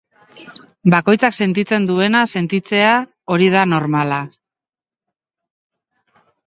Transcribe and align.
Bakoitzak 0.93 1.37
sentitzen 1.45 1.85
duena 1.91 2.23
sentitzea, 2.39 2.97
hori 3.35 3.53
da 3.59 3.69
normala. 3.77 4.21